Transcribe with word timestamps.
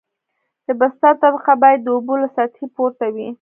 د 0.65 0.67
بستر 0.79 1.13
طبقه 1.23 1.53
باید 1.63 1.79
د 1.83 1.87
اوبو 1.95 2.13
له 2.23 2.27
سطحې 2.35 2.67
پورته 2.75 3.05
وي 3.15 3.27